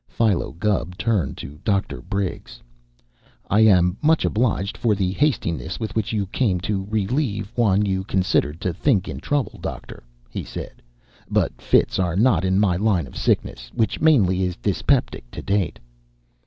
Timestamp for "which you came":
5.95-6.59